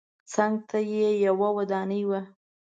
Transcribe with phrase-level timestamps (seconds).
[0.33, 2.21] څنګ ته یې یوه ودانۍ وه.